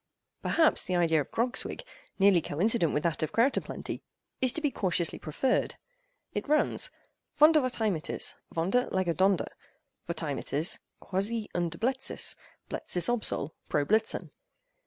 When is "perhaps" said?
0.41-0.85